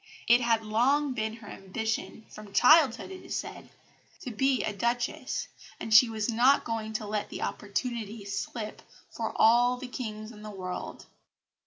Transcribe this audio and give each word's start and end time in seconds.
It 0.27 0.41
had 0.41 0.65
long 0.65 1.13
been 1.13 1.33
her 1.35 1.47
ambition 1.47 2.25
from 2.27 2.53
childhood, 2.53 3.11
it 3.11 3.23
is 3.23 3.35
said 3.35 3.69
to 4.21 4.31
be 4.31 4.63
a 4.63 4.73
Duchess, 4.73 5.47
and 5.79 5.93
she 5.93 6.09
was 6.09 6.27
not 6.27 6.63
going 6.63 6.93
to 6.93 7.05
let 7.05 7.29
the 7.29 7.43
opportunity 7.43 8.25
slip 8.25 8.81
for 9.11 9.31
all 9.35 9.77
the 9.77 9.87
kings 9.87 10.31
in 10.31 10.41
the 10.41 10.49
world. 10.49 11.05